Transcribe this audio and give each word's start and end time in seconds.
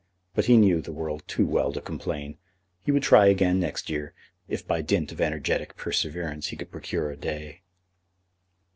But 0.33 0.45
he 0.45 0.57
knew 0.57 0.81
the 0.81 0.91
world 0.91 1.21
too 1.27 1.45
well 1.45 1.71
to 1.73 1.79
complain. 1.79 2.39
He 2.83 2.91
would 2.91 3.03
try 3.03 3.27
again 3.27 3.59
next 3.59 3.87
year, 3.87 4.15
if 4.47 4.65
by 4.65 4.81
dint 4.81 5.11
of 5.11 5.21
energetic 5.21 5.75
perseverance 5.77 6.47
he 6.47 6.55
could 6.57 6.71
procure 6.71 7.11
a 7.11 7.15
day. 7.15 7.61